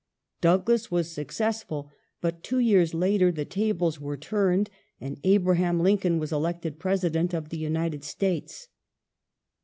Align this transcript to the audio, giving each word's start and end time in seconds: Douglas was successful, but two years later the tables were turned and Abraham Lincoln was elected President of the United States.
Douglas 0.41 0.89
was 0.89 1.11
successful, 1.11 1.91
but 2.21 2.41
two 2.41 2.57
years 2.57 2.95
later 2.95 3.31
the 3.31 3.45
tables 3.45 4.01
were 4.01 4.17
turned 4.17 4.71
and 4.99 5.19
Abraham 5.23 5.79
Lincoln 5.79 6.17
was 6.17 6.31
elected 6.31 6.79
President 6.79 7.35
of 7.35 7.49
the 7.49 7.59
United 7.59 8.03
States. 8.03 8.67